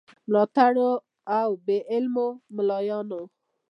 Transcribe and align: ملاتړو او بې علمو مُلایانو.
ملاتړو 0.29 0.91
او 1.39 1.49
بې 1.65 1.77
علمو 1.93 2.27
مُلایانو. 2.55 3.21